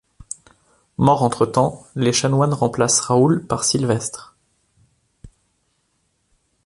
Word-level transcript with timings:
Mort 0.97 1.21
entre-temps, 1.21 1.85
les 1.95 2.11
chanoines 2.11 2.55
remplacent 2.55 3.01
Raoul 3.01 3.45
par 3.45 3.63
Sylvestre. 3.63 4.35